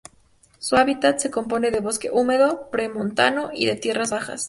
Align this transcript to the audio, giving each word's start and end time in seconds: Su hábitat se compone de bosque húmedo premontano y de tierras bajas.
Su 0.57 0.77
hábitat 0.77 1.19
se 1.19 1.29
compone 1.29 1.69
de 1.69 1.79
bosque 1.79 2.09
húmedo 2.11 2.71
premontano 2.71 3.51
y 3.53 3.67
de 3.67 3.75
tierras 3.75 4.09
bajas. 4.09 4.39